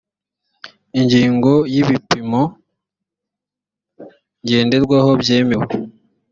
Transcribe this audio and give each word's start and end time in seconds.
ingingo 0.99 1.51
y’ 1.73 1.75
ibipimo 1.81 2.41
ngenderwaho 4.43 5.11
byemewe 5.21 5.67